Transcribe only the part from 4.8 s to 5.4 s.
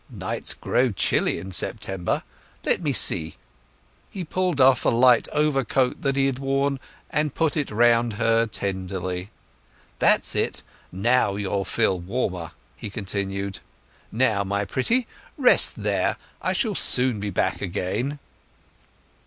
a light